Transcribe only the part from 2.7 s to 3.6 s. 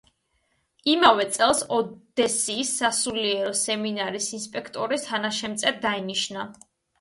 სასულიერო